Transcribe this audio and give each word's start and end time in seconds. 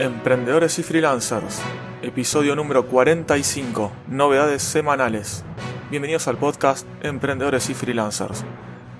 Emprendedores 0.00 0.80
y 0.80 0.82
Freelancers, 0.82 1.62
episodio 2.02 2.56
número 2.56 2.84
45, 2.84 3.92
novedades 4.08 4.60
semanales. 4.60 5.44
Bienvenidos 5.88 6.26
al 6.26 6.36
podcast 6.36 6.84
Emprendedores 7.00 7.70
y 7.70 7.74
Freelancers. 7.74 8.44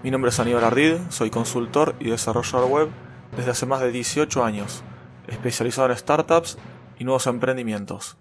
Mi 0.04 0.12
nombre 0.12 0.29
es 0.29 0.38
Aníbal 0.38 0.62
Ardid, 0.62 0.99
soy 1.09 1.30
consultor 1.30 1.97
y 1.99 2.11
desarrollador 2.11 2.71
web 2.71 2.90
desde 3.37 3.51
hace 3.51 3.67
más 3.67 3.80
de 3.80 3.90
18 3.90 4.44
años, 4.44 4.85
especializado 5.26 5.90
en 5.90 5.97
startups 5.97 6.58
y 6.97 7.03
nuevos 7.03 7.26
emprendimientos. 7.26 8.17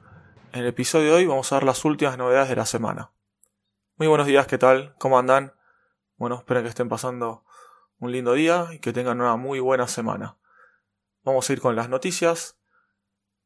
En 0.51 0.61
el 0.61 0.69
episodio 0.69 1.11
de 1.11 1.17
hoy 1.17 1.25
vamos 1.27 1.51
a 1.51 1.57
ver 1.57 1.65
las 1.65 1.85
últimas 1.85 2.17
novedades 2.17 2.49
de 2.49 2.55
la 2.55 2.65
semana. 2.65 3.11
Muy 3.97 4.07
buenos 4.07 4.25
días, 4.25 4.47
¿qué 4.47 4.57
tal? 4.57 4.95
¿Cómo 4.97 5.19
andan? 5.19 5.53
Bueno, 6.17 6.37
espero 6.37 6.63
que 6.63 6.69
estén 6.69 6.89
pasando 6.89 7.45
un 7.99 8.11
lindo 8.11 8.33
día 8.33 8.69
y 8.73 8.79
que 8.79 8.93
tengan 8.93 9.21
una 9.21 9.35
muy 9.35 9.59
buena 9.59 9.87
semana. 9.87 10.37
Vamos 11.23 11.47
a 11.47 11.53
ir 11.53 11.61
con 11.61 11.75
las 11.75 11.87
noticias 11.87 12.57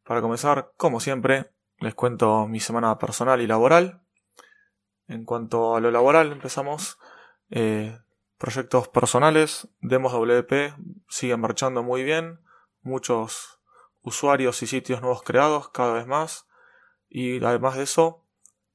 para 0.08 0.22
comenzar, 0.22 0.72
como 0.78 1.02
siempre, 1.02 1.52
les 1.80 1.94
cuento 1.94 2.48
mi 2.48 2.62
semana 2.62 2.98
personal 2.98 3.42
y 3.42 3.48
laboral. 3.48 4.02
En 5.10 5.26
cuanto 5.26 5.76
a 5.76 5.82
lo 5.82 5.92
laboral, 5.92 6.32
empezamos. 6.32 6.98
Eh, 7.50 8.00
proyectos 8.38 8.88
personales, 8.88 9.68
Demos 9.82 10.14
WP 10.14 10.74
siguen 11.10 11.42
marchando 11.42 11.84
muy 11.84 12.04
bien. 12.04 12.40
Muchos 12.84 13.60
usuarios 14.02 14.64
y 14.64 14.68
sitios 14.68 15.02
nuevos 15.02 15.24
creados 15.24 15.70
cada 15.70 15.94
vez 15.94 16.08
más. 16.08 16.48
Y 17.10 17.44
además 17.44 17.76
de 17.76 17.84
eso, 17.84 18.24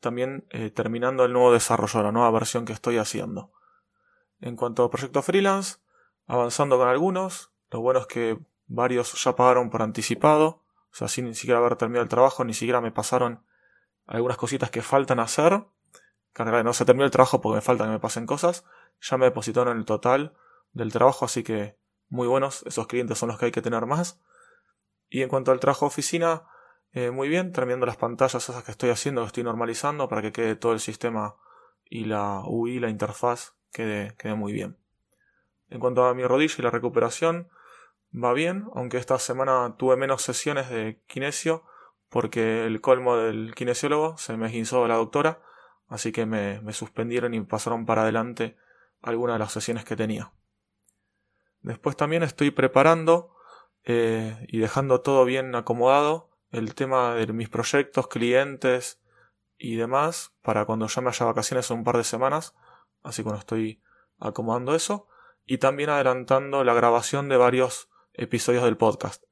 también 0.01 0.47
eh, 0.51 0.71
terminando 0.71 1.25
el 1.25 1.33
nuevo 1.33 1.51
desarrollo, 1.51 2.03
la 2.03 2.13
nueva 2.13 2.31
versión 2.31 2.67
que 2.67 2.75
estoy 2.75 2.99
haciendo. 2.99 3.53
En 4.43 4.57
cuanto 4.57 4.85
a 4.85 4.91
proyectos 4.91 5.25
freelance, 5.25 5.79
avanzando 6.27 6.77
con 6.77 6.89
algunos. 6.89 7.53
Lo 7.71 7.81
bueno 7.81 8.01
es 8.01 8.07
que 8.07 8.39
varios 8.67 9.25
ya 9.25 9.35
pagaron 9.35 9.71
por 9.71 9.81
anticipado 9.81 10.63
o 10.93 10.95
sea, 10.95 11.09
sin 11.09 11.25
ni 11.25 11.35
siquiera 11.35 11.59
haber 11.59 11.77
terminado 11.77 12.03
el 12.03 12.09
trabajo, 12.09 12.45
ni 12.45 12.53
siquiera 12.53 12.81
me 12.83 12.93
pasaron 12.93 13.45
algunas 14.07 14.37
cositas 14.37 14.71
que 14.71 14.83
faltan 14.83 15.21
hacer. 15.21 15.65
Que 16.35 16.45
no 16.45 16.73
se 16.73 16.85
terminó 16.85 17.05
el 17.05 17.11
trabajo 17.11 17.41
porque 17.41 17.57
me 17.57 17.61
falta 17.63 17.85
que 17.85 17.91
me 17.91 17.99
pasen 17.99 18.27
cosas. 18.27 18.65
Ya 19.01 19.17
me 19.17 19.27
depositaron 19.27 19.77
el 19.77 19.85
total 19.85 20.35
del 20.73 20.93
trabajo, 20.93 21.25
así 21.25 21.43
que 21.43 21.79
muy 22.09 22.27
buenos. 22.29 22.63
Esos 22.67 22.87
clientes 22.87 23.19
son 23.19 23.29
los 23.31 23.39
que 23.39 23.47
hay 23.47 23.53
que 23.53 23.63
tener 23.63 23.87
más. 23.87 24.21
Y 25.09 25.23
en 25.23 25.29
cuanto 25.29 25.51
al 25.51 25.61
trabajo 25.61 25.87
oficina, 25.87 26.45
eh, 26.93 27.11
muy 27.11 27.29
bien, 27.29 27.53
terminando 27.53 27.87
las 27.87 27.97
pantallas 27.97 28.49
esas 28.49 28.63
que 28.63 28.71
estoy 28.71 28.91
haciendo, 28.91 29.23
que 29.23 29.29
estoy 29.29 29.45
normalizando 29.45 30.09
para 30.09 30.21
que 30.21 30.33
quede 30.33 30.57
todo 30.57 30.73
el 30.73 30.81
sistema 30.81 31.37
y 31.85 32.05
la 32.05 32.43
UI, 32.47 32.81
la 32.81 32.91
interfaz, 32.91 33.55
quede, 33.73 34.15
quede 34.19 34.35
muy 34.35 34.53
bien. 34.53 34.79
En 35.69 35.81
cuanto 35.81 36.05
a 36.05 36.15
mi 36.15 36.25
rodilla 36.25 36.55
y 36.59 36.63
la 36.63 36.71
recuperación, 36.71 37.49
va 38.13 38.33
bien, 38.33 38.67
aunque 38.75 38.99
esta 38.99 39.19
semana 39.19 39.77
tuve 39.79 39.97
menos 39.97 40.23
sesiones 40.23 40.69
de 40.71 41.03
kinesio 41.07 41.65
porque 42.09 42.67
el 42.67 42.81
colmo 42.83 43.17
del 43.17 43.55
kinesiólogo 43.55 44.19
se 44.19 44.37
me 44.37 44.47
esguinzó 44.47 44.87
la 44.87 44.97
doctora, 44.97 45.41
así 45.89 46.13
que 46.13 46.27
me, 46.27 46.61
suspendieron 46.73 47.33
y 47.33 47.41
pasaron 47.41 47.87
para 47.87 48.03
adelante 48.03 48.57
algunas 49.01 49.37
de 49.37 49.39
las 49.39 49.53
sesiones 49.53 49.85
que 49.85 49.97
tenía. 49.97 50.33
Después 51.63 51.97
también 51.97 52.23
estoy 52.23 52.51
preparando 52.51 53.35
eh, 53.85 54.47
y 54.49 54.59
dejando 54.59 55.01
todo 55.01 55.25
bien 55.25 55.55
acomodado 55.55 56.31
el 56.51 56.75
tema 56.75 57.15
de 57.15 57.33
mis 57.33 57.49
proyectos, 57.49 58.09
clientes 58.09 59.01
y 59.57 59.77
demás 59.77 60.35
para 60.43 60.67
cuando 60.67 60.89
ya 60.89 61.01
me 61.01 61.09
haya 61.09 61.25
vacaciones 61.25 61.71
un 61.71 61.83
par 61.83 61.97
de 61.97 62.05
semanas, 62.05 62.55
así 63.03 63.25
que 63.25 63.31
estoy 63.31 63.83
acomodando 64.19 64.75
eso 64.75 65.09
y 65.47 65.59
también 65.59 65.89
adelantando 65.89 66.63
la 66.63 66.75
grabación 66.75 67.31
de 67.31 67.39
varios 67.39 67.89
episodios 68.15 68.65
del 68.65 68.77
podcast. 68.77 69.25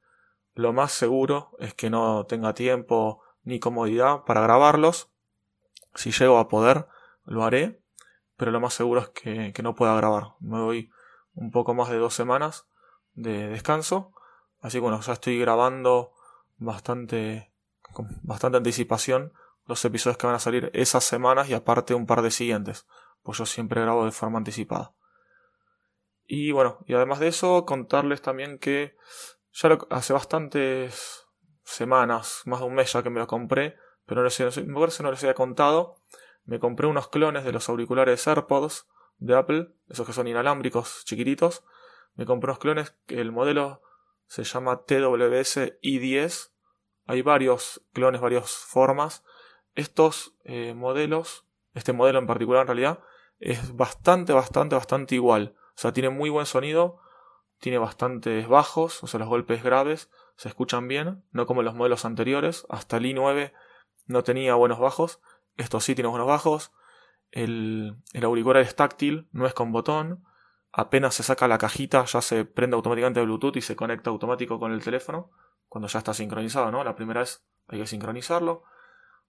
Lo 0.55 0.73
más 0.73 0.93
seguro 0.93 1.57
es 1.59 1.75
que 1.75 1.91
no 1.91 2.27
tenga 2.27 2.55
tiempo 2.55 3.23
ni 3.43 3.61
comodidad 3.61 4.25
para 4.25 4.41
grabarlos. 4.41 5.11
Si 5.95 6.13
llego 6.13 6.39
a 6.39 6.49
poder, 6.49 6.87
lo 7.25 7.45
haré, 7.45 7.81
pero 8.37 8.51
lo 8.51 8.61
más 8.61 8.75
seguro 8.75 9.01
es 9.01 9.09
que, 9.11 9.63
no 9.63 9.75
pueda 9.75 9.95
grabar. 9.95 10.35
Me 10.41 10.59
doy 10.59 10.91
un 11.35 11.51
poco 11.51 11.75
más 11.75 11.89
de 11.89 11.99
dos 11.99 12.15
semanas 12.15 12.67
de 13.15 13.49
descanso. 13.49 14.13
Así 14.61 14.79
que 14.79 14.83
bueno, 14.83 15.01
ya 15.01 15.13
estoy 15.13 15.39
grabando 15.39 16.13
bastante, 16.59 17.53
con 17.93 18.09
bastante 18.23 18.59
anticipación 18.59 19.33
los 19.67 19.85
episodios 19.85 20.19
que 20.19 20.27
van 20.27 20.37
a 20.37 20.41
salir 20.41 20.71
esas 20.75 21.05
semanas 21.05 21.49
y 21.49 21.55
aparte 21.55 21.95
un 21.95 22.07
par 22.07 22.23
de 22.23 22.31
siguientes. 22.31 22.87
Pues 23.23 23.39
yo 23.39 23.47
siempre 23.47 23.81
grabo 23.83 24.05
de 24.05 24.11
forma 24.11 24.39
anticipada. 24.39 24.93
Y 26.33 26.53
bueno, 26.53 26.79
y 26.87 26.95
además 26.95 27.19
de 27.19 27.27
eso, 27.27 27.67
contarles 27.67 28.23
también 28.23 28.61
que 28.61 28.95
ya 29.53 29.77
hace 29.91 30.13
bastantes 30.13 31.27
semanas, 31.65 32.43
más 32.45 32.61
de 32.61 32.67
un 32.67 32.75
mes 32.75 32.93
ya 32.93 33.03
que 33.03 33.11
me 33.11 33.19
lo 33.19 33.27
compré, 33.27 33.75
pero 34.07 34.23
no 34.23 34.29
les, 34.29 35.01
no 35.01 35.11
les 35.11 35.25
había 35.25 35.35
contado. 35.35 35.97
Me 36.45 36.61
compré 36.61 36.87
unos 36.87 37.09
clones 37.09 37.43
de 37.43 37.51
los 37.51 37.69
auriculares 37.69 38.29
AirPods 38.29 38.87
de 39.19 39.37
Apple, 39.37 39.73
esos 39.89 40.07
que 40.07 40.13
son 40.13 40.29
inalámbricos, 40.29 41.05
chiquititos. 41.05 41.65
Me 42.15 42.27
compré 42.27 42.51
unos 42.51 42.61
clones 42.61 42.97
que 43.07 43.21
el 43.21 43.33
modelo 43.33 43.83
se 44.29 44.45
llama 44.45 44.85
TWS 44.85 45.81
i10. 45.83 46.53
Hay 47.07 47.23
varios 47.23 47.85
clones, 47.93 48.21
varias 48.21 48.53
formas. 48.53 49.25
Estos 49.75 50.37
eh, 50.45 50.75
modelos, 50.75 51.45
este 51.75 51.93
modelo 51.93 52.21
en 52.21 52.29
particular 52.29 52.61
en 52.61 52.69
realidad, 52.69 53.01
es 53.41 53.75
bastante, 53.75 54.33
bastante, 54.33 54.77
bastante 54.77 55.17
igual. 55.17 55.57
O 55.81 55.83
sea, 55.83 55.95
tiene 55.95 56.11
muy 56.11 56.29
buen 56.29 56.45
sonido, 56.45 57.01
tiene 57.59 57.79
bastantes 57.79 58.47
bajos, 58.47 59.03
o 59.03 59.07
sea, 59.07 59.19
los 59.19 59.31
golpes 59.31 59.63
graves 59.63 60.11
se 60.37 60.51
escuchan 60.51 60.89
bien, 60.89 61.25
no 61.31 61.47
como 61.47 61.63
los 61.63 61.75
modelos 61.75 62.05
anteriores. 62.05 62.67
Hasta 62.69 62.99
el 62.99 63.05
i9 63.07 63.55
no 64.05 64.23
tenía 64.23 64.57
buenos 64.57 64.79
bajos, 64.79 65.23
esto 65.57 65.81
sí 65.81 65.95
tiene 65.95 66.11
buenos 66.11 66.27
bajos. 66.27 66.71
El, 67.31 67.97
el 68.13 68.25
auricular 68.25 68.61
es 68.61 68.77
táctil, 68.77 69.31
no 69.33 69.47
es 69.47 69.55
con 69.55 69.73
botón. 69.73 70.23
Apenas 70.71 71.15
se 71.15 71.23
saca 71.23 71.49
la 71.49 71.57
cajita, 71.57 72.05
ya 72.05 72.21
se 72.21 72.45
prende 72.45 72.77
automáticamente 72.77 73.21
el 73.21 73.27
Bluetooth 73.27 73.57
y 73.57 73.63
se 73.63 73.75
conecta 73.75 74.11
automático 74.11 74.59
con 74.59 74.73
el 74.73 74.85
teléfono. 74.85 75.31
Cuando 75.67 75.89
ya 75.89 76.01
está 76.01 76.13
sincronizado, 76.13 76.71
¿no? 76.71 76.85
La 76.85 76.95
primera 76.95 77.21
vez 77.21 77.43
hay 77.69 77.79
que 77.79 77.87
sincronizarlo. 77.87 78.65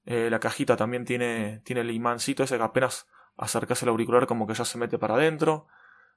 Eh, 0.03 0.27
la 0.29 0.41
cajita 0.41 0.75
también 0.75 1.05
tiene, 1.05 1.61
tiene 1.63 1.79
el 1.79 1.91
imancito 1.91 2.43
ese 2.43 2.57
que 2.57 2.63
apenas 2.63 3.07
acercas 3.37 3.81
el 3.83 3.87
auricular 3.87 4.27
como 4.27 4.45
que 4.47 4.53
ya 4.53 4.65
se 4.65 4.77
mete 4.77 4.99
para 4.99 5.13
adentro. 5.13 5.69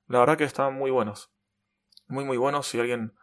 La 0.06 0.18
verdad 0.20 0.36
que 0.36 0.44
están 0.44 0.74
muy 0.74 0.90
buenos. 0.90 1.30
Muy 2.06 2.24
muy 2.24 2.36
buenos. 2.36 2.66
Si 2.66 2.78
alguien 2.78 3.14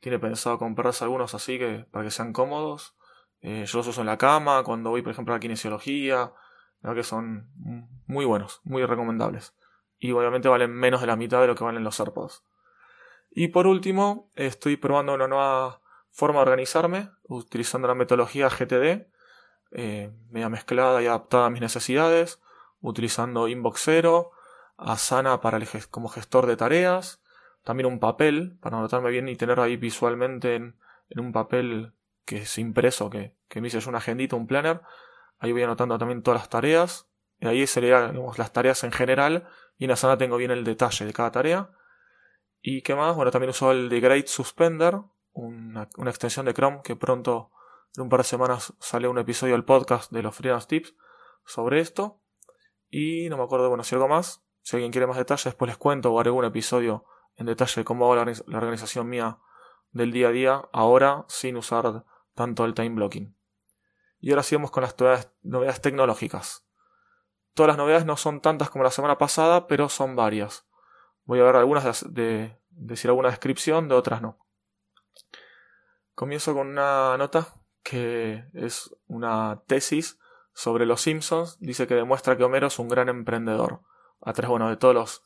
tiene 0.00 0.18
pensado 0.18 0.58
comprarse 0.58 1.04
algunos 1.04 1.34
así 1.34 1.58
que 1.58 1.86
para 1.90 2.04
que 2.04 2.10
sean 2.10 2.32
cómodos. 2.32 2.96
Eh, 3.42 3.64
yo 3.66 3.78
los 3.78 3.86
uso 3.86 4.00
en 4.00 4.06
la 4.06 4.18
cama, 4.18 4.62
cuando 4.64 4.90
voy 4.90 5.02
por 5.02 5.12
ejemplo 5.12 5.34
a 5.34 5.36
la 5.36 5.40
kinesiología. 5.40 6.32
La 6.80 6.90
verdad 6.90 7.02
que 7.02 7.08
son 7.08 7.50
muy 8.06 8.24
buenos, 8.24 8.60
muy 8.64 8.84
recomendables. 8.84 9.54
Y 9.98 10.12
obviamente 10.12 10.48
valen 10.48 10.72
menos 10.72 11.02
de 11.02 11.06
la 11.06 11.16
mitad 11.16 11.40
de 11.40 11.46
lo 11.46 11.54
que 11.54 11.64
valen 11.64 11.84
los 11.84 12.00
AirPods. 12.00 12.42
Y 13.30 13.48
por 13.48 13.66
último, 13.66 14.30
estoy 14.34 14.76
probando 14.76 15.14
una 15.14 15.28
nueva 15.28 15.80
forma 16.10 16.38
de 16.40 16.42
organizarme, 16.42 17.10
utilizando 17.28 17.86
la 17.86 17.94
metodología 17.94 18.48
GTD, 18.48 19.06
eh, 19.72 20.12
media 20.30 20.48
mezclada 20.48 21.02
y 21.02 21.06
adaptada 21.06 21.46
a 21.46 21.50
mis 21.50 21.60
necesidades, 21.60 22.42
utilizando 22.80 23.46
Inbox 23.46 23.82
Zero, 23.84 24.32
Asana 24.80 25.40
para 25.40 25.58
el, 25.58 25.68
como 25.90 26.08
gestor 26.08 26.46
de 26.46 26.56
tareas, 26.56 27.22
también 27.64 27.86
un 27.86 28.00
papel 28.00 28.56
para 28.60 28.78
anotarme 28.78 29.10
bien 29.10 29.28
y 29.28 29.36
tenerlo 29.36 29.62
ahí 29.62 29.76
visualmente 29.76 30.54
en, 30.54 30.76
un 31.16 31.32
papel 31.32 31.92
que 32.24 32.38
es 32.38 32.58
impreso, 32.58 33.10
que, 33.10 33.34
que 33.48 33.60
me 33.60 33.68
hice 33.68 33.86
una 33.88 33.98
agendita, 33.98 34.36
un 34.36 34.46
planner. 34.46 34.80
Ahí 35.38 35.52
voy 35.52 35.62
anotando 35.62 35.98
también 35.98 36.22
todas 36.22 36.40
las 36.40 36.48
tareas. 36.48 37.08
Y 37.40 37.46
ahí 37.46 37.66
serían 37.66 38.20
las 38.36 38.52
tareas 38.52 38.84
en 38.84 38.92
general. 38.92 39.48
Y 39.76 39.86
en 39.86 39.90
Asana 39.90 40.18
tengo 40.18 40.36
bien 40.36 40.50
el 40.50 40.62
detalle 40.62 41.04
de 41.04 41.12
cada 41.12 41.32
tarea. 41.32 41.70
¿Y 42.62 42.82
qué 42.82 42.94
más? 42.94 43.16
Bueno, 43.16 43.30
también 43.30 43.50
uso 43.50 43.72
el 43.72 43.88
de 43.88 44.00
Great 44.00 44.26
Suspender, 44.26 45.00
una, 45.32 45.88
una, 45.96 46.10
extensión 46.10 46.44
de 46.44 46.52
Chrome 46.52 46.82
que 46.84 46.94
pronto, 46.94 47.50
en 47.96 48.02
un 48.02 48.08
par 48.10 48.20
de 48.20 48.24
semanas, 48.24 48.74
sale 48.78 49.08
un 49.08 49.18
episodio 49.18 49.54
del 49.54 49.64
podcast 49.64 50.12
de 50.12 50.22
los 50.22 50.34
freelance 50.34 50.68
tips 50.68 50.94
sobre 51.46 51.80
esto. 51.80 52.20
Y 52.90 53.28
no 53.30 53.38
me 53.38 53.44
acuerdo, 53.44 53.68
bueno, 53.68 53.82
si 53.82 53.94
algo 53.94 54.08
más. 54.08 54.44
Si 54.70 54.76
alguien 54.76 54.92
quiere 54.92 55.08
más 55.08 55.16
detalles, 55.16 55.46
después 55.46 55.68
les 55.68 55.76
cuento 55.76 56.12
o 56.12 56.20
haré 56.20 56.30
un 56.30 56.44
episodio 56.44 57.04
en 57.34 57.46
detalle 57.46 57.80
de 57.80 57.84
cómo 57.84 58.04
hago 58.04 58.24
la 58.46 58.56
organización 58.56 59.08
mía 59.08 59.40
del 59.90 60.12
día 60.12 60.28
a 60.28 60.30
día 60.30 60.68
ahora 60.72 61.24
sin 61.26 61.56
usar 61.56 62.04
tanto 62.36 62.64
el 62.64 62.72
time 62.74 62.90
blocking. 62.90 63.36
Y 64.20 64.30
ahora 64.30 64.44
sigamos 64.44 64.70
con 64.70 64.84
las 64.84 64.94
novedades 65.42 65.80
tecnológicas. 65.80 66.64
Todas 67.54 67.66
las 67.66 67.78
novedades 67.78 68.06
no 68.06 68.16
son 68.16 68.40
tantas 68.40 68.70
como 68.70 68.84
la 68.84 68.92
semana 68.92 69.18
pasada, 69.18 69.66
pero 69.66 69.88
son 69.88 70.14
varias. 70.14 70.68
Voy 71.24 71.40
a 71.40 71.42
ver 71.42 71.56
algunas 71.56 72.14
de, 72.14 72.56
decir 72.68 73.10
alguna 73.10 73.30
descripción, 73.30 73.88
de 73.88 73.96
otras 73.96 74.22
no. 74.22 74.38
Comienzo 76.14 76.54
con 76.54 76.68
una 76.68 77.16
nota 77.16 77.48
que 77.82 78.44
es 78.54 78.96
una 79.08 79.64
tesis 79.66 80.20
sobre 80.54 80.86
los 80.86 81.00
Simpsons. 81.00 81.58
Dice 81.58 81.88
que 81.88 81.96
demuestra 81.96 82.36
que 82.36 82.44
Homero 82.44 82.68
es 82.68 82.78
un 82.78 82.88
gran 82.88 83.08
emprendedor 83.08 83.80
a 84.20 84.32
través 84.32 84.50
bueno, 84.50 84.68
de 84.68 84.76
todos 84.76 84.94
los 84.94 85.22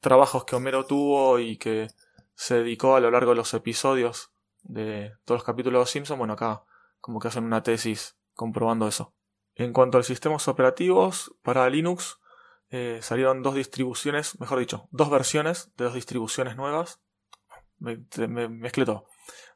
trabajos 0.00 0.44
que 0.44 0.56
Homero 0.56 0.86
tuvo 0.86 1.38
y 1.38 1.56
que 1.56 1.88
se 2.34 2.56
dedicó 2.56 2.96
a 2.96 3.00
lo 3.00 3.10
largo 3.10 3.30
de 3.30 3.36
los 3.36 3.52
episodios 3.54 4.32
de 4.62 5.12
todos 5.24 5.40
los 5.40 5.44
capítulos 5.44 5.78
de 5.78 5.80
Los 5.80 5.90
Simpsons, 5.90 6.18
bueno, 6.18 6.34
acá 6.34 6.64
como 7.00 7.18
que 7.18 7.28
hacen 7.28 7.44
una 7.44 7.62
tesis 7.62 8.16
comprobando 8.34 8.86
eso. 8.86 9.14
En 9.54 9.72
cuanto 9.72 9.98
a 9.98 10.02
sistemas 10.02 10.48
operativos, 10.48 11.34
para 11.42 11.68
Linux 11.68 12.18
eh, 12.70 13.00
salieron 13.02 13.42
dos 13.42 13.54
distribuciones, 13.54 14.38
mejor 14.40 14.58
dicho, 14.58 14.88
dos 14.90 15.10
versiones 15.10 15.72
de 15.76 15.84
dos 15.84 15.94
distribuciones 15.94 16.56
nuevas. 16.56 17.00
Me, 17.78 18.04
me 18.28 18.48
mezclé 18.48 18.84
todo. 18.84 19.06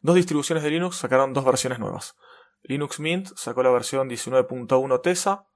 Dos 0.01 0.17
distribuciones 0.17 0.65
de 0.65 0.71
Linux 0.71 0.97
sacaron 0.97 1.33
dos 1.33 1.45
versiones 1.45 1.79
nuevas. 1.79 2.17
Linux 2.63 2.99
Mint 2.99 3.29
sacó 3.37 3.63
la 3.63 3.71
versión 3.71 4.09
19.1 4.09 5.03
TESA, 5.03 5.47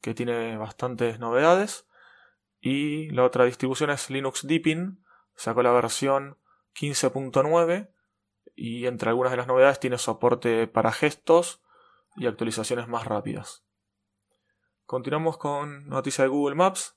que 0.00 0.14
tiene 0.14 0.56
bastantes 0.58 1.18
novedades. 1.18 1.86
Y 2.64 3.10
la 3.10 3.24
otra 3.24 3.44
distribución 3.44 3.90
es 3.90 4.08
Linux 4.08 4.46
Deepin, 4.46 5.04
sacó 5.34 5.64
la 5.64 5.72
versión 5.72 6.38
15.9 6.76 7.90
y 8.54 8.86
entre 8.86 9.10
algunas 9.10 9.32
de 9.32 9.36
las 9.36 9.48
novedades 9.48 9.80
tiene 9.80 9.98
soporte 9.98 10.68
para 10.68 10.92
gestos 10.92 11.60
y 12.14 12.28
actualizaciones 12.28 12.86
más 12.86 13.04
rápidas. 13.04 13.64
Continuamos 14.86 15.38
con 15.38 15.88
noticia 15.88 16.22
de 16.22 16.28
Google 16.28 16.54
Maps 16.54 16.96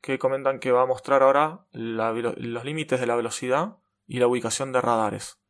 que 0.00 0.18
comentan 0.18 0.60
que 0.60 0.72
va 0.72 0.82
a 0.82 0.86
mostrar 0.86 1.22
ahora 1.22 1.66
los 1.72 2.64
límites 2.64 2.98
de 2.98 3.06
la 3.06 3.14
velocidad 3.14 3.76
y 4.06 4.18
la 4.18 4.28
ubicación 4.28 4.72
de 4.72 4.80
radares. 4.80 5.42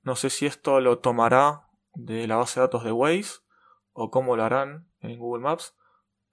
No 0.00 0.16
sé 0.16 0.30
si 0.30 0.46
esto 0.46 0.80
lo 0.80 1.00
tomará 1.00 1.68
de 1.92 2.26
la 2.26 2.36
base 2.36 2.60
de 2.60 2.66
datos 2.66 2.82
de 2.82 2.92
Waze 2.92 3.40
o 3.92 4.10
cómo 4.10 4.36
lo 4.36 4.44
harán 4.44 4.90
en 5.00 5.18
Google 5.18 5.42
Maps, 5.42 5.76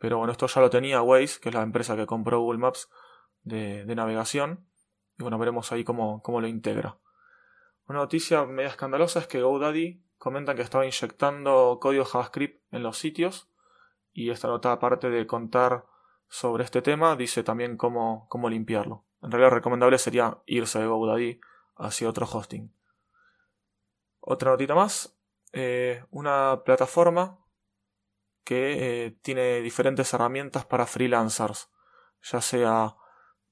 pero 0.03 0.17
bueno, 0.17 0.33
esto 0.33 0.47
ya 0.47 0.59
lo 0.59 0.69
tenía 0.69 1.01
Waze, 1.01 1.39
que 1.39 1.47
es 1.47 1.55
la 1.55 1.61
empresa 1.61 1.95
que 1.95 2.05
compró 2.05 2.41
Google 2.41 2.59
Maps 2.59 2.89
de, 3.43 3.85
navegación, 3.85 4.67
y 5.17 5.23
bueno, 5.23 5.37
veremos 5.37 5.71
ahí 5.71 5.85
cómo, 5.85 6.21
cómo 6.21 6.41
lo 6.41 6.47
integra. 6.47 6.97
Una 7.87 7.99
noticia 7.99 8.43
media 8.43 8.67
escandalosa 8.67 9.19
es 9.19 9.27
que 9.27 9.41
GoDaddy 9.41 10.03
comentan 10.17 10.57
que 10.57 10.61
estaba 10.61 10.83
inyectando 10.83 11.77
código 11.79 12.03
JavaScript 12.03 12.61
en 12.73 12.83
los 12.83 12.97
sitios 12.97 13.49
y 14.11 14.29
esta 14.29 14.49
nota 14.49 14.73
aparte 14.73 15.09
de 15.09 15.25
contar 15.25 15.85
sobre 16.27 16.65
este 16.65 16.81
tema 16.81 17.15
dice 17.15 17.41
también 17.41 17.77
cómo, 17.77 18.27
cómo 18.27 18.49
limpiarlo. 18.49 19.05
En 19.21 19.31
realidad 19.31 19.51
lo 19.51 19.55
recomendable 19.55 19.97
sería 19.99 20.37
irse 20.45 20.79
de 20.79 20.87
GoDaddy 20.87 21.39
hacia 21.77 22.09
otro 22.09 22.27
hosting. 22.29 22.75
Otra 24.19 24.51
notita 24.51 24.75
más, 24.75 25.17
eh, 25.53 26.03
una 26.11 26.63
plataforma 26.65 27.39
que 28.43 29.05
eh, 29.05 29.11
tiene 29.21 29.61
diferentes 29.61 30.13
herramientas 30.13 30.65
para 30.65 30.85
freelancers, 30.85 31.69
ya 32.21 32.41
sea 32.41 32.95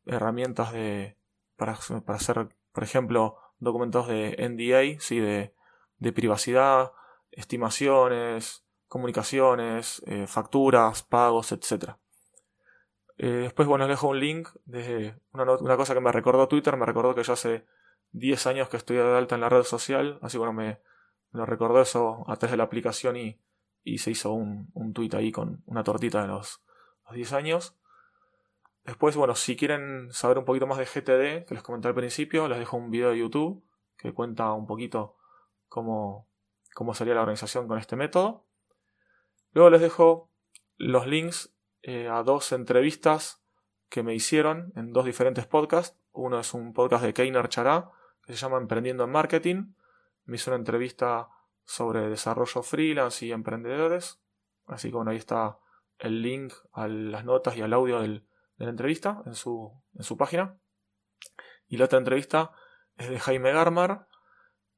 herramientas 0.06 0.74
de, 0.74 1.18
para, 1.56 1.78
para 2.06 2.18
hacer, 2.18 2.50
por 2.72 2.84
ejemplo, 2.84 3.38
documentos 3.60 4.08
de 4.08 4.36
NDA, 4.38 5.00
¿sí? 5.00 5.20
de, 5.20 5.54
de 5.98 6.14
privacidad, 6.14 6.92
estimaciones, 7.32 8.66
comunicaciones, 8.88 10.04
eh, 10.06 10.28
facturas, 10.28 11.04
pagos, 11.04 11.52
etc. 11.52 11.96
Eh, 13.18 13.28
después, 13.28 13.68
bueno, 13.68 13.86
les 13.86 13.94
dejo 13.94 14.10
un 14.10 14.20
link 14.20 14.50
de 14.66 15.16
una, 15.32 15.44
una, 15.56 15.78
cosa 15.78 15.94
que 15.94 16.02
me 16.02 16.12
recordó 16.12 16.48
Twitter, 16.48 16.76
me 16.76 16.86
recordó 16.86 17.16
que 17.16 17.24
yo 17.24 17.34
hace 17.34 17.66
10 18.12 18.48
años 18.48 18.70
que 18.70 18.78
estoy 18.78 18.98
de 18.98 19.18
alta 19.18 19.36
en 19.36 19.42
la 19.42 19.50
red 19.50 19.64
social, 19.64 20.20
así 20.22 20.38
bueno, 20.38 20.54
me, 20.54 20.80
me 21.32 21.46
recordó 21.46 21.82
eso 21.82 22.26
a 22.28 22.36
través 22.36 22.52
de 22.52 22.58
la 22.58 22.64
aplicación 22.64 23.16
y, 23.16 23.40
y 23.84 23.98
se 23.98 24.12
hizo 24.12 24.34
un, 24.34 24.70
un 24.74 24.94
tweet 24.94 25.10
ahí 25.14 25.32
con 25.32 25.64
una 25.66 25.84
tortita 25.84 26.22
de 26.22 26.28
los, 26.28 26.64
los 27.06 27.16
10 27.16 27.34
años. 27.34 27.76
Después, 28.84 29.16
bueno, 29.16 29.36
si 29.36 29.56
quieren 29.56 30.12
saber 30.12 30.38
un 30.38 30.46
poquito 30.46 30.68
más 30.68 30.78
de 30.78 30.86
GTD, 30.86 31.46
que 31.46 31.54
les 31.54 31.64
comenté 31.64 31.88
al 31.88 31.96
principio, 31.96 32.48
les 32.48 32.60
dejo 32.60 32.78
un 32.78 32.90
video 32.90 33.12
de 33.12 33.20
YouTube 33.20 33.64
que 33.98 34.14
cuenta 34.14 34.52
un 34.54 34.66
poquito 34.66 35.16
cómo, 35.68 36.28
cómo 36.74 36.94
sería 36.96 37.14
la 37.14 37.22
organización 37.22 37.68
con 37.68 37.78
este 37.78 37.96
método. 37.96 38.48
Luego 39.52 39.70
les 39.70 39.82
dejo 39.82 40.32
los 40.78 41.06
links 41.06 41.54
eh, 41.84 42.08
a 42.08 42.24
dos 42.24 42.52
entrevistas 42.52 43.44
que 43.90 44.04
me 44.04 44.16
hicieron 44.16 44.74
en 44.76 44.94
dos 44.94 45.06
diferentes 45.06 45.46
podcasts. 45.46 45.98
Uno 46.14 46.40
es 46.40 46.54
un 46.54 46.74
podcast 46.74 47.04
de 47.04 47.14
Keiner 47.14 47.50
Chará, 47.50 47.92
que 48.26 48.34
se 48.34 48.40
llama 48.40 48.58
Emprendiendo 48.58 49.04
en 49.04 49.12
Marketing. 49.12 49.74
Me 50.26 50.38
hizo 50.38 50.50
una 50.50 50.58
entrevista 50.58 51.30
sobre 51.72 52.10
desarrollo 52.10 52.64
freelance 52.64 53.26
y 53.26 53.32
emprendedores. 53.32 54.22
Así 54.66 54.92
que 54.92 54.98
ahí 55.08 55.16
está 55.16 55.58
el 56.00 56.22
link 56.22 56.54
a 56.74 56.88
las 56.88 57.24
notas 57.24 57.56
y 57.56 57.62
al 57.62 57.72
audio 57.72 58.02
del, 58.02 58.28
de 58.58 58.66
la 58.66 58.72
entrevista 58.72 59.24
en 59.26 59.36
su, 59.36 59.72
en 59.94 60.04
su 60.04 60.18
página. 60.18 60.60
Y 61.68 61.78
la 61.78 61.86
otra 61.86 62.00
entrevista 62.00 62.52
es 62.98 63.10
de 63.10 63.20
Jaime 63.20 63.54
Garmar, 63.54 64.08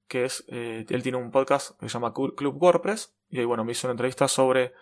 que 0.08 0.26
es, 0.26 0.46
eh, 0.50 0.86
él 0.88 1.02
tiene 1.02 1.18
un 1.18 1.32
podcast 1.32 1.80
que 1.80 1.90
se 1.90 1.94
llama 1.94 2.14
Club 2.14 2.62
WordPress, 2.62 3.18
y 3.28 3.40
ahí 3.40 3.46
bueno, 3.46 3.66
me 3.66 3.72
hizo 3.72 3.88
una 3.88 3.94
entrevista 3.94 4.28
sobre 4.28 4.74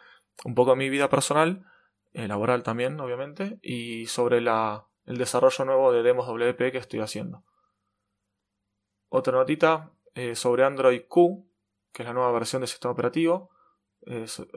un 0.44 0.54
poco 0.54 0.76
mi 0.76 0.90
vida 0.90 1.10
personal, 1.10 1.66
eh, 2.12 2.28
laboral 2.28 2.64
también, 2.64 3.00
obviamente, 3.00 3.58
y 3.62 4.08
sobre 4.08 4.42
la, 4.42 4.88
el 5.06 5.18
desarrollo 5.18 5.64
nuevo 5.64 5.94
de 5.94 6.04
demos 6.04 6.28
WP 6.28 6.74
que 6.74 6.78
estoy 6.78 7.00
haciendo. 7.00 7.46
Otra 9.08 9.32
notita 9.32 9.94
eh, 10.14 10.36
sobre 10.36 10.66
Android 10.66 11.04
Q, 11.08 11.48
que 11.92 12.04
es 12.04 12.08
la 12.08 12.14
nueva 12.14 12.32
versión 12.32 12.62
del 12.62 12.70
sistema 12.70 12.94
operativo. 12.94 13.50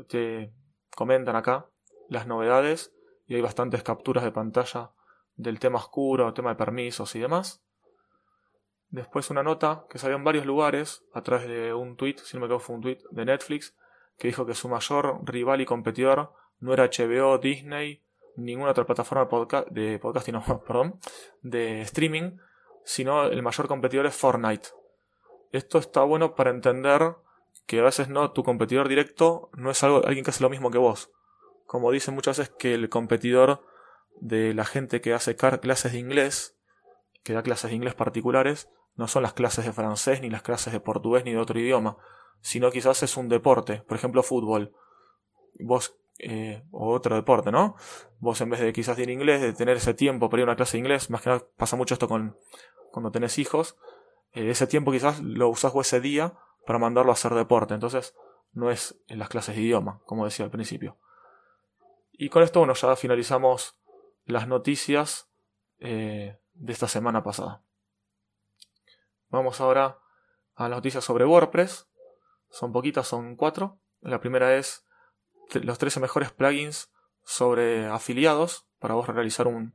te 0.09 0.53
comentan 0.95 1.37
acá 1.37 1.67
las 2.09 2.27
novedades 2.27 2.93
y 3.27 3.35
hay 3.35 3.41
bastantes 3.41 3.83
capturas 3.83 4.25
de 4.25 4.33
pantalla 4.33 4.93
del 5.37 5.59
tema 5.59 5.79
oscuro, 5.79 6.33
tema 6.35 6.51
de 6.51 6.57
permisos 6.57 7.15
y 7.15 7.21
demás. 7.21 7.63
Después 8.91 9.31
una 9.31 9.43
nota 9.43 9.87
que 9.91 9.99
salió 9.99 10.17
en 10.17 10.25
varios 10.25 10.47
lugares 10.47 11.05
a 11.13 11.23
través 11.23 11.49
de 11.49 11.75
un 11.75 11.97
tweet, 11.97 12.17
si 12.19 12.37
no 12.37 12.41
me 12.41 12.47
equivoco 12.47 12.65
fue 12.65 12.77
un 12.77 12.83
tweet 12.83 12.99
de 13.11 13.25
Netflix, 13.25 13.77
que 14.19 14.29
dijo 14.29 14.47
que 14.47 14.55
su 14.55 14.69
mayor 14.69 15.21
rival 15.25 15.61
y 15.61 15.67
competidor 15.67 16.33
no 16.61 16.73
era 16.73 16.89
HBO, 16.89 17.39
Disney, 17.39 18.05
ninguna 18.37 18.71
otra 18.71 18.85
plataforma 18.85 19.25
de, 19.71 19.99
podcast, 19.99 20.29
perdón, 20.67 21.01
de 21.43 21.81
streaming, 21.83 22.37
sino 22.85 23.25
el 23.25 23.43
mayor 23.43 23.67
competidor 23.67 24.07
es 24.07 24.15
Fortnite. 24.15 24.69
Esto 25.51 25.79
está 25.79 26.03
bueno 26.03 26.35
para 26.35 26.51
entender 26.51 27.17
que 27.67 27.81
a 27.81 27.85
veces 27.85 28.09
no, 28.09 28.33
tu 28.33 28.43
competidor 28.45 28.89
directo 28.89 29.51
no 29.55 29.71
es 29.71 29.83
algo, 29.83 30.05
alguien 30.07 30.25
que 30.25 30.31
hace 30.31 30.43
lo 30.43 30.51
mismo 30.51 30.71
que 30.71 30.79
vos 30.79 31.11
como 31.67 31.91
dicen 31.91 32.15
muchas 32.15 32.39
veces 32.39 32.55
que 32.59 32.75
el 32.75 32.89
competidor 32.89 33.63
de 34.21 34.55
la 34.55 34.65
gente 34.65 35.01
que 35.01 35.15
hace 35.15 35.37
clases 35.37 35.93
de 35.93 35.99
inglés, 35.99 36.57
que 37.23 37.33
da 37.33 37.43
clases 37.43 37.71
de 37.71 37.77
inglés 37.77 37.95
particulares, 37.95 38.69
no 38.97 39.09
son 39.09 39.23
las 39.23 39.33
clases 39.33 39.65
de 39.65 39.73
francés, 39.73 40.21
ni 40.21 40.31
las 40.31 40.43
clases 40.43 40.73
de 40.73 40.81
portugués, 40.81 41.25
ni 41.25 41.33
de 41.33 41.39
otro 41.39 41.59
idioma, 41.59 41.97
sino 42.41 42.71
quizás 42.71 43.03
es 43.03 43.17
un 43.17 43.29
deporte, 43.29 43.83
por 43.89 43.97
ejemplo 43.97 44.23
fútbol. 44.23 44.73
Vos, 45.59 45.97
eh, 46.19 46.63
o 46.71 46.93
otro 46.93 47.17
deporte, 47.17 47.51
¿no? 47.51 47.77
Vos 48.21 48.41
en 48.41 48.51
vez 48.51 48.61
de 48.61 48.73
quizás 48.73 48.99
ir 48.99 49.11
inglés, 49.11 49.41
de 49.41 49.53
tener 49.53 49.77
ese 49.77 49.95
tiempo 49.95 50.31
para 50.31 50.43
ir 50.43 50.49
a 50.49 50.53
una 50.53 50.57
clase 50.57 50.77
de 50.77 50.81
inglés, 50.81 51.11
más 51.11 51.23
que 51.23 51.31
nada 51.31 51.45
pasa 51.57 51.77
mucho 51.77 51.95
esto 51.95 52.09
con 52.09 52.37
cuando 52.93 53.11
tenés 53.11 53.39
hijos, 53.39 53.77
eh, 54.33 54.51
ese 54.51 54.69
tiempo 54.69 54.93
quizás 54.93 55.21
lo 55.21 55.49
usás 55.49 55.73
ese 55.75 56.01
día 56.01 56.35
para 56.67 56.79
mandarlo 56.79 57.11
a 57.11 57.15
hacer 57.15 57.35
deporte, 57.35 57.75
entonces 57.75 58.15
no 58.53 58.71
es 58.71 59.01
en 59.09 59.19
las 59.19 59.29
clases 59.29 59.57
de 59.57 59.63
idioma, 59.63 60.01
como 60.07 60.25
decía 60.25 60.45
al 60.45 60.51
principio. 60.51 60.99
Y 62.13 62.29
con 62.29 62.43
esto, 62.43 62.61
bueno, 62.61 62.75
ya 62.75 62.95
finalizamos 62.97 63.77
las 64.25 64.47
noticias 64.47 65.29
eh, 65.79 66.39
de 66.55 66.73
esta 66.73 66.89
semana 66.89 67.23
pasada. 67.23 67.63
Vamos 69.29 69.61
ahora 69.61 69.99
a 70.55 70.69
las 70.69 70.79
noticias 70.79 71.05
sobre 71.05 71.25
WordPress. 71.25 71.89
Son 72.51 72.73
poquitas, 72.73 73.09
son 73.09 73.35
cuatro. 73.35 73.81
La 74.01 74.21
primera 74.21 74.57
es 74.57 74.87
los 75.53 75.79
13 75.79 76.01
mejores 76.01 76.31
plugins 76.31 76.93
sobre 77.25 77.87
afiliados 77.87 78.67
para 78.79 78.95
vos 78.95 79.09
realizar 79.09 79.49
un 79.49 79.75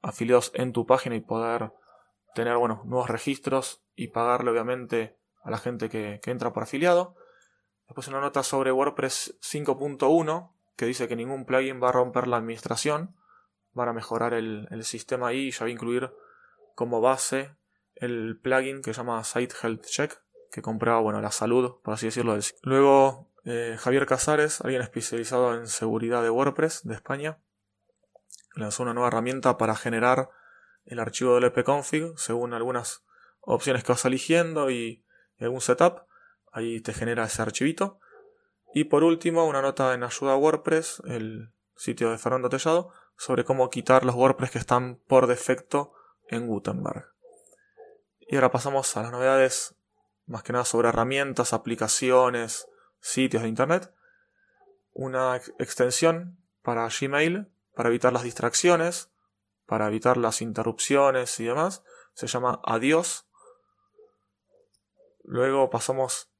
afiliados 0.00 0.50
en 0.54 0.72
tu 0.72 0.84
página 0.84 1.14
y 1.14 1.20
poder 1.20 1.72
tener 2.34 2.56
bueno, 2.56 2.82
nuevos 2.84 3.08
registros 3.08 3.84
y 3.94 4.08
pagarle 4.08 4.50
obviamente 4.50 5.16
a 5.42 5.50
la 5.50 5.58
gente 5.58 5.88
que, 5.88 6.20
que 6.22 6.30
entra 6.30 6.52
por 6.52 6.62
afiliado. 6.64 7.16
Después 7.86 8.08
una 8.08 8.20
nota 8.20 8.42
sobre 8.42 8.72
WordPress 8.72 9.38
5.1 9.42 10.52
que 10.76 10.86
dice 10.86 11.08
que 11.08 11.16
ningún 11.16 11.44
plugin 11.44 11.82
va 11.82 11.90
a 11.90 11.92
romper 11.92 12.26
la 12.26 12.38
administración, 12.38 13.14
van 13.72 13.88
a 13.88 13.92
mejorar 13.92 14.34
el, 14.34 14.84
sistema 14.84 15.28
ahí 15.28 15.48
y 15.48 15.50
ya 15.50 15.60
va 15.60 15.66
a 15.66 15.70
incluir 15.70 16.12
como 16.74 17.00
base 17.00 17.54
el 17.94 18.38
plugin 18.42 18.82
que 18.82 18.92
se 18.92 18.98
llama 18.98 19.22
Site 19.24 19.54
Health 19.62 19.86
Check, 19.86 20.22
que 20.50 20.62
compraba 20.62 21.00
bueno, 21.00 21.20
la 21.20 21.30
salud, 21.30 21.76
por 21.82 21.94
así 21.94 22.06
decirlo. 22.06 22.36
Luego 22.62 23.30
eh, 23.44 23.76
Javier 23.78 24.06
Casares, 24.06 24.60
alguien 24.60 24.82
especializado 24.82 25.54
en 25.54 25.66
seguridad 25.66 26.22
de 26.22 26.30
WordPress 26.30 26.82
de 26.84 26.94
España, 26.94 27.38
lanzó 28.54 28.82
una 28.82 28.94
nueva 28.94 29.08
herramienta 29.08 29.56
para 29.56 29.76
generar 29.76 30.30
el 30.84 30.98
archivo 30.98 31.34
del 31.34 31.44
epconfig 31.44 32.12
según 32.16 32.54
algunas 32.54 33.04
opciones 33.40 33.84
que 33.84 33.92
vas 33.92 34.04
eligiendo 34.04 34.70
y 34.70 35.01
algún 35.44 35.60
setup. 35.60 36.06
Ahí 36.52 36.80
te 36.80 36.92
genera 36.92 37.24
ese 37.24 37.42
archivito. 37.42 37.98
Y 38.74 38.84
por 38.84 39.04
último, 39.04 39.46
una 39.46 39.62
nota 39.62 39.94
en 39.94 40.02
Ayuda 40.02 40.32
a 40.32 40.36
WordPress, 40.36 41.02
el 41.06 41.52
sitio 41.76 42.10
de 42.10 42.18
Fernando 42.18 42.48
Tellado, 42.48 42.90
sobre 43.16 43.44
cómo 43.44 43.70
quitar 43.70 44.04
los 44.04 44.14
WordPress 44.14 44.50
que 44.50 44.58
están 44.58 44.96
por 45.06 45.26
defecto 45.26 45.92
en 46.28 46.46
Gutenberg. 46.46 47.12
Y 48.20 48.36
ahora 48.36 48.50
pasamos 48.50 48.96
a 48.96 49.02
las 49.02 49.12
novedades 49.12 49.74
más 50.26 50.42
que 50.42 50.52
nada 50.52 50.64
sobre 50.64 50.88
herramientas, 50.88 51.52
aplicaciones, 51.52 52.68
sitios 53.00 53.42
de 53.42 53.48
internet. 53.48 53.92
Una 54.92 55.36
extensión 55.58 56.38
para 56.62 56.88
Gmail 56.88 57.52
para 57.74 57.88
evitar 57.88 58.12
las 58.12 58.22
distracciones, 58.22 59.10
para 59.66 59.86
evitar 59.88 60.16
las 60.16 60.42
interrupciones 60.42 61.38
y 61.40 61.44
demás. 61.44 61.82
Se 62.14 62.26
llama 62.26 62.60
Adiós. 62.64 63.26
Luego 65.24 65.70
pasamos 65.70 66.30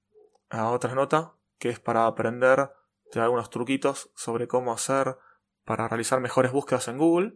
a 0.50 0.68
otra 0.70 0.94
nota 0.94 1.32
que 1.58 1.68
es 1.68 1.80
para 1.80 2.06
aprender 2.06 2.72
de 3.12 3.20
algunos 3.20 3.50
truquitos 3.50 4.10
sobre 4.14 4.48
cómo 4.48 4.72
hacer 4.72 5.16
para 5.64 5.86
realizar 5.86 6.20
mejores 6.20 6.52
búsquedas 6.52 6.88
en 6.88 6.98
Google. 6.98 7.34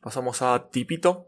Pasamos 0.00 0.42
a 0.42 0.68
Tipito, 0.70 1.26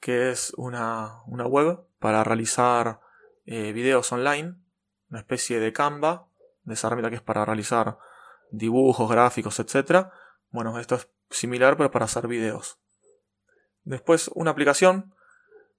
que 0.00 0.30
es 0.30 0.52
una, 0.56 1.22
web 1.26 1.80
para 2.00 2.24
realizar 2.24 3.00
eh, 3.46 3.72
videos 3.72 4.10
online, 4.12 4.56
una 5.10 5.20
especie 5.20 5.60
de 5.60 5.72
Canva, 5.72 6.26
de 6.64 6.74
esa 6.74 6.88
herramienta 6.88 7.10
que 7.10 7.16
es 7.16 7.22
para 7.22 7.44
realizar 7.44 7.98
dibujos, 8.50 9.08
gráficos, 9.08 9.58
etc. 9.60 10.08
Bueno, 10.50 10.78
esto 10.78 10.96
es 10.96 11.08
similar 11.30 11.76
pero 11.76 11.90
para 11.90 12.06
hacer 12.06 12.26
videos. 12.26 12.78
Después 13.84 14.30
una 14.34 14.50
aplicación 14.50 15.14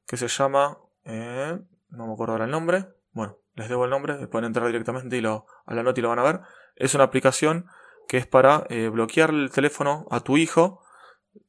que 0.07 0.17
se 0.17 0.27
llama... 0.27 0.77
Eh, 1.09 1.59
no 1.89 2.07
me 2.07 2.13
acuerdo 2.13 2.33
ahora 2.33 2.45
el 2.45 2.51
nombre. 2.51 2.85
Bueno, 3.11 3.37
les 3.55 3.67
debo 3.67 3.85
el 3.85 3.91
nombre, 3.91 4.27
pueden 4.27 4.45
entrar 4.45 4.67
directamente 4.67 5.17
y 5.17 5.21
lo, 5.21 5.45
a 5.65 5.73
la 5.73 5.83
nota 5.83 5.99
y 5.99 6.03
lo 6.03 6.09
van 6.09 6.19
a 6.19 6.23
ver. 6.23 6.41
Es 6.75 6.93
una 6.93 7.03
aplicación 7.03 7.65
que 8.07 8.17
es 8.17 8.27
para 8.27 8.65
eh, 8.69 8.89
bloquear 8.89 9.31
el 9.31 9.51
teléfono 9.51 10.07
a 10.09 10.21
tu 10.21 10.37
hijo 10.37 10.81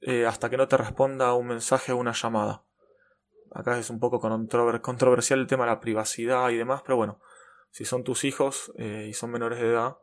eh, 0.01 0.27
hasta 0.27 0.51
que 0.51 0.57
no 0.57 0.69
te 0.69 0.77
responda 0.77 1.35
un 1.35 1.49
mensaje 1.49 1.93
o 1.93 1.97
una 1.97 2.13
llamada. 2.13 2.65
Acá 3.53 3.79
es 3.79 3.91
un 3.91 3.99
poco 3.99 4.21
controversial 4.21 5.41
el 5.41 5.47
tema 5.47 5.65
de 5.65 5.71
la 5.71 5.81
privacidad 5.81 6.49
y 6.51 6.57
demás, 6.57 6.83
pero 6.83 6.97
bueno, 6.97 7.21
si 7.71 7.85
son 7.85 8.05
tus 8.05 8.25
hijos 8.25 8.73
eh, 8.77 9.07
y 9.09 9.13
son 9.13 9.31
menores 9.31 9.59
de 9.61 9.69
edad, 9.69 9.97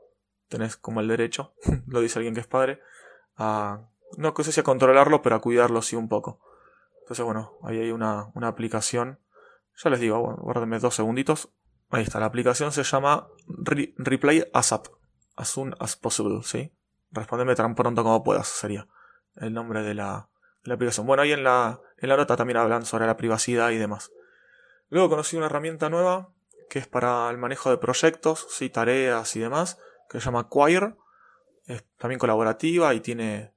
tenés 0.50 0.78
como 0.78 1.00
el 1.00 1.08
derecho, 1.08 1.54
lo 1.88 2.02
dice 2.02 2.20
alguien 2.20 2.34
que 2.34 2.42
es 2.42 2.48
padre, 2.48 2.82
a 3.36 3.88
no 4.18 4.34
sé 4.38 4.52
si 4.52 4.60
a 4.60 4.64
controlarlo, 4.64 5.22
pero 5.22 5.36
a 5.36 5.42
cuidarlo 5.42 5.82
sí 5.82 5.96
un 5.96 6.08
poco. 6.08 6.40
Entonces, 7.02 7.24
bueno, 7.26 7.58
ahí 7.64 7.80
hay 7.80 7.92
una, 7.92 8.32
una 8.34 8.48
aplicación. 8.48 9.20
Ya 9.84 9.90
les 9.90 10.00
digo, 10.00 10.20
bueno, 10.20 10.38
guárdenme 10.42 10.80
dos 10.80 10.96
segunditos. 10.96 11.50
Ahí 11.90 12.04
está, 12.04 12.20
la 12.20 12.26
aplicación 12.26 12.72
se 12.72 12.84
llama 12.84 13.28
Replay 13.48 14.44
ASAP 14.54 14.88
as 15.38 15.50
soon 15.50 15.76
as 15.80 15.96
possible, 15.96 16.42
¿sí? 16.44 16.74
Respondeme 17.12 17.56
tan 17.56 17.76
pronto 17.76 18.04
como 18.04 18.24
puedas, 18.24 18.48
sería 18.48 18.88
el 19.36 19.54
nombre 19.54 19.84
de 19.84 19.94
la, 19.94 20.30
aplicación. 20.70 21.08
Bueno, 21.08 21.24
ahí 21.24 21.32
en 21.32 21.44
la, 21.44 21.80
en 21.98 22.10
la 22.10 22.18
nota 22.18 22.36
también 22.36 22.58
hablan 22.58 22.86
sobre 22.86 23.06
la 23.06 23.16
privacidad 23.16 23.70
y 23.70 23.78
demás. 23.78 24.12
Luego 24.90 25.10
conocí 25.10 25.38
una 25.38 25.46
herramienta 25.46 25.90
nueva 25.90 26.34
que 26.70 26.80
es 26.80 26.88
para 26.88 27.30
el 27.30 27.38
manejo 27.38 27.70
de 27.70 27.78
proyectos, 27.78 28.48
¿sí? 28.50 28.70
tareas 28.70 29.36
y 29.36 29.40
demás, 29.40 29.80
que 30.10 30.20
se 30.20 30.26
llama 30.26 30.50
Quire. 30.50 30.96
Es 31.66 31.86
también 31.98 32.20
colaborativa 32.20 32.94
y 32.94 33.00
tiene, 33.00 33.54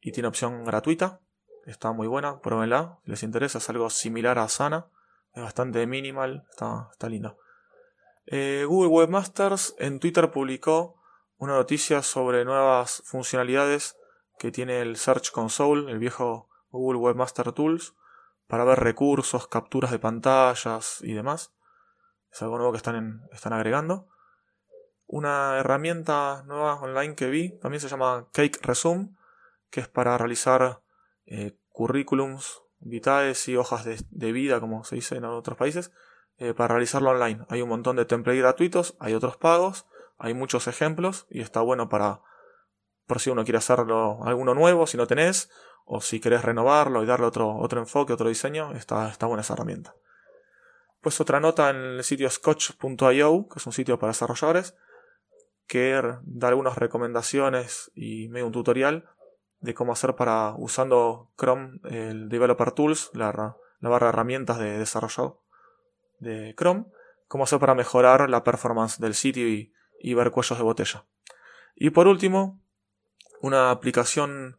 y 0.00 0.12
tiene 0.12 0.28
opción 0.28 0.64
gratuita. 0.64 1.20
Está 1.66 1.92
muy 1.92 2.06
buena, 2.06 2.40
pruébenla. 2.40 2.98
Si 3.04 3.10
les 3.10 3.22
interesa, 3.22 3.58
es 3.58 3.68
algo 3.68 3.90
similar 3.90 4.38
a 4.38 4.44
Asana. 4.44 4.86
Es 5.32 5.42
bastante 5.42 5.86
minimal, 5.86 6.46
está, 6.50 6.88
está 6.90 7.08
linda. 7.08 7.36
Eh, 8.26 8.64
Google 8.66 8.90
Webmasters 8.90 9.74
en 9.78 10.00
Twitter 10.00 10.30
publicó 10.30 11.00
una 11.38 11.54
noticia 11.54 12.02
sobre 12.02 12.44
nuevas 12.44 13.02
funcionalidades 13.04 13.96
que 14.38 14.50
tiene 14.50 14.80
el 14.80 14.96
Search 14.96 15.30
Console, 15.32 15.90
el 15.90 15.98
viejo 15.98 16.48
Google 16.70 16.98
Webmaster 16.98 17.52
Tools, 17.52 17.94
para 18.46 18.64
ver 18.64 18.80
recursos, 18.80 19.46
capturas 19.48 19.90
de 19.90 19.98
pantallas 19.98 21.00
y 21.02 21.12
demás. 21.12 21.52
Es 22.32 22.42
algo 22.42 22.56
nuevo 22.56 22.72
que 22.72 22.78
están, 22.78 23.28
están 23.32 23.52
agregando. 23.52 24.08
Una 25.06 25.58
herramienta 25.58 26.42
nueva 26.46 26.74
online 26.74 27.14
que 27.14 27.30
vi 27.30 27.58
también 27.58 27.80
se 27.80 27.88
llama 27.88 28.28
Cake 28.32 28.60
Resume, 28.62 29.10
que 29.70 29.80
es 29.80 29.88
para 29.88 30.16
realizar 30.18 30.82
eh, 31.26 31.56
currículums 31.68 32.62
vitae 32.80 33.34
y 33.46 33.56
hojas 33.56 33.84
de, 33.84 34.32
vida, 34.32 34.60
como 34.60 34.84
se 34.84 34.96
dice 34.96 35.16
en 35.16 35.24
otros 35.24 35.56
países, 35.56 35.92
eh, 36.38 36.54
para 36.54 36.74
realizarlo 36.74 37.10
online. 37.10 37.44
Hay 37.48 37.62
un 37.62 37.68
montón 37.68 37.96
de 37.96 38.04
templates 38.04 38.42
gratuitos, 38.42 38.96
hay 38.98 39.14
otros 39.14 39.36
pagos, 39.36 39.86
hay 40.18 40.34
muchos 40.34 40.66
ejemplos 40.66 41.26
y 41.30 41.40
está 41.40 41.60
bueno 41.60 41.88
para 41.88 42.22
por 43.06 43.18
si 43.18 43.28
uno 43.28 43.42
quiere 43.42 43.58
hacerlo 43.58 44.20
alguno 44.22 44.54
nuevo, 44.54 44.86
si 44.86 44.96
no 44.96 45.06
tenés, 45.06 45.50
o 45.84 46.00
si 46.00 46.20
querés 46.20 46.44
renovarlo 46.44 47.02
y 47.02 47.06
darle 47.06 47.26
otro, 47.26 47.56
otro 47.56 47.80
enfoque, 47.80 48.12
otro 48.12 48.28
diseño, 48.28 48.72
está, 48.72 49.08
está 49.08 49.26
buena 49.26 49.40
esa 49.40 49.54
herramienta. 49.54 49.96
Pues 51.00 51.20
otra 51.20 51.40
nota 51.40 51.70
en 51.70 51.76
el 51.76 52.04
sitio 52.04 52.30
scotch.io, 52.30 53.48
que 53.48 53.58
es 53.58 53.66
un 53.66 53.72
sitio 53.72 53.98
para 53.98 54.10
desarrolladores, 54.10 54.76
que 55.66 56.00
da 56.22 56.48
algunas 56.48 56.78
recomendaciones 56.78 57.90
y 57.94 58.28
medio 58.28 58.46
un 58.46 58.52
tutorial 58.52 59.08
de 59.60 59.74
cómo 59.74 59.92
hacer 59.92 60.16
para 60.16 60.54
usando 60.56 61.30
Chrome, 61.38 61.80
el 61.84 62.28
Developer 62.28 62.72
Tools, 62.72 63.10
la, 63.14 63.56
barra 63.80 64.06
de 64.06 64.08
herramientas 64.08 64.58
de 64.58 64.78
desarrollo 64.78 65.40
de 66.18 66.54
Chrome, 66.56 66.86
cómo 67.28 67.44
hacer 67.44 67.58
para 67.58 67.74
mejorar 67.74 68.28
la 68.28 68.42
performance 68.42 68.98
del 68.98 69.14
sitio 69.14 69.48
y, 69.48 69.72
y 70.00 70.14
ver 70.14 70.30
cuellos 70.30 70.58
de 70.58 70.64
botella. 70.64 71.04
Y 71.74 71.90
por 71.90 72.08
último, 72.08 72.60
una 73.40 73.70
aplicación, 73.70 74.58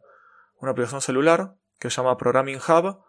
una 0.58 0.72
aplicación 0.72 1.00
celular 1.00 1.56
que 1.78 1.90
se 1.90 1.96
llama 1.96 2.16
Programming 2.16 2.58
Hub, 2.58 3.00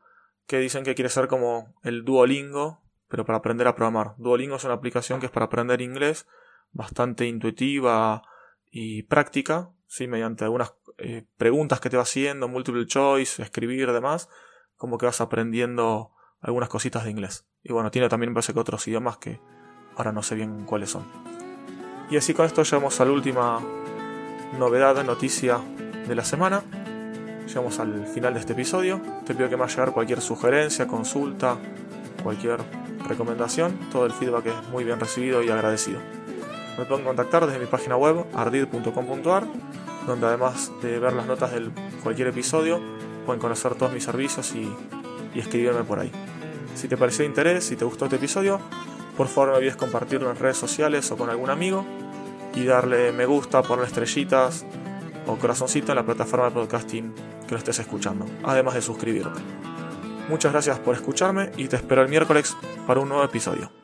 que 0.47 0.59
dicen 0.59 0.83
que 0.83 0.95
quiere 0.95 1.09
ser 1.09 1.27
como 1.27 1.75
el 1.83 2.03
Duolingo, 2.03 2.81
pero 3.07 3.25
para 3.25 3.37
aprender 3.37 3.67
a 3.67 3.75
programar. 3.75 4.15
Duolingo 4.17 4.55
es 4.55 4.63
una 4.63 4.73
aplicación 4.73 5.19
que 5.19 5.27
es 5.27 5.31
para 5.31 5.45
aprender 5.45 5.81
inglés, 5.81 6.27
bastante 6.71 7.27
intuitiva 7.27 8.23
y 8.71 9.03
práctica, 9.03 9.71
¿sí? 9.87 10.07
mediante 10.07 10.43
algunas 10.43 10.73
eh, 11.03 11.25
preguntas 11.37 11.79
que 11.79 11.89
te 11.89 11.97
va 11.97 12.03
haciendo, 12.03 12.47
multiple 12.47 12.85
choice, 12.85 13.41
escribir, 13.41 13.91
demás, 13.91 14.29
como 14.75 14.97
que 14.97 15.05
vas 15.05 15.21
aprendiendo 15.21 16.11
algunas 16.41 16.69
cositas 16.69 17.03
de 17.03 17.11
inglés. 17.11 17.45
Y 17.61 17.73
bueno, 17.73 17.91
tiene 17.91 18.09
también 18.09 18.33
parece 18.33 18.53
que 18.53 18.59
otros 18.59 18.87
idiomas 18.87 19.17
que 19.17 19.39
ahora 19.95 20.11
no 20.11 20.23
sé 20.23 20.35
bien 20.35 20.65
cuáles 20.65 20.91
son. 20.91 21.03
Y 22.09 22.17
así 22.17 22.33
con 22.33 22.45
esto 22.45 22.63
llegamos 22.63 22.99
a 22.99 23.05
la 23.05 23.11
última 23.11 23.59
novedad, 24.57 25.03
noticia 25.03 25.59
de 26.07 26.15
la 26.15 26.23
semana. 26.23 26.63
Llegamos 27.47 27.79
al 27.79 28.07
final 28.07 28.33
de 28.33 28.39
este 28.39 28.53
episodio. 28.53 29.01
Te 29.25 29.33
pido 29.33 29.49
que 29.49 29.57
me 29.57 29.63
hagas 29.63 29.75
llegar 29.75 29.91
cualquier 29.91 30.21
sugerencia, 30.21 30.87
consulta, 30.87 31.57
cualquier 32.23 32.59
recomendación. 33.07 33.77
Todo 33.91 34.05
el 34.05 34.11
feedback 34.11 34.45
es 34.47 34.69
muy 34.69 34.83
bien 34.83 34.99
recibido 34.99 35.43
y 35.43 35.49
agradecido. 35.49 35.99
Me 36.77 36.85
pueden 36.85 37.05
contactar 37.05 37.45
desde 37.45 37.59
mi 37.59 37.67
página 37.67 37.95
web 37.95 38.25
ardid.com.ar, 38.33 39.43
donde 40.07 40.27
además 40.27 40.71
de 40.81 40.99
ver 40.99 41.13
las 41.13 41.25
notas 41.25 41.51
de 41.51 41.69
cualquier 42.01 42.27
episodio, 42.29 42.79
pueden 43.25 43.41
conocer 43.41 43.75
todos 43.75 43.93
mis 43.93 44.03
servicios 44.03 44.53
y, 44.55 44.71
y 45.33 45.39
escribirme 45.39 45.83
por 45.83 45.99
ahí. 45.99 46.11
Si 46.75 46.87
te 46.87 46.97
pareció 46.97 47.23
de 47.23 47.29
interés, 47.29 47.65
si 47.65 47.75
te 47.75 47.85
gustó 47.85 48.05
este 48.05 48.17
episodio, 48.17 48.59
por 49.15 49.27
favor 49.27 49.49
no 49.49 49.55
olvides 49.57 49.75
compartirlo 49.75 50.29
en 50.31 50.37
redes 50.37 50.57
sociales 50.57 51.09
o 51.11 51.17
con 51.17 51.29
algún 51.29 51.49
amigo 51.49 51.85
y 52.55 52.65
darle 52.65 53.11
me 53.11 53.25
gusta, 53.25 53.61
poner 53.61 53.85
estrellitas 53.85 54.65
o 55.27 55.35
corazoncito 55.37 55.91
en 55.91 55.97
la 55.97 56.05
plataforma 56.05 56.45
de 56.45 56.51
podcasting 56.51 57.13
que 57.47 57.51
lo 57.51 57.57
estés 57.57 57.79
escuchando, 57.79 58.25
además 58.43 58.73
de 58.75 58.81
suscribirte. 58.81 59.39
Muchas 60.29 60.51
gracias 60.51 60.79
por 60.79 60.95
escucharme 60.95 61.51
y 61.57 61.67
te 61.67 61.75
espero 61.75 62.01
el 62.01 62.09
miércoles 62.09 62.55
para 62.87 62.99
un 62.99 63.09
nuevo 63.09 63.23
episodio. 63.23 63.82